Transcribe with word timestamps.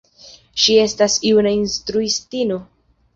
Ŝi 0.61 0.77
estas 0.83 1.17
juna 1.31 1.51
instruistino. 1.57 2.59